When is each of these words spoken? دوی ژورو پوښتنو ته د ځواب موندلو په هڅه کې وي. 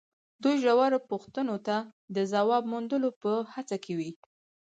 دوی 0.43 0.55
ژورو 0.63 0.97
پوښتنو 1.09 1.55
ته 1.67 1.77
د 2.15 2.17
ځواب 2.33 2.63
موندلو 2.71 3.09
په 3.21 3.31
هڅه 3.53 3.77
کې 3.83 3.93
وي. 3.99 4.11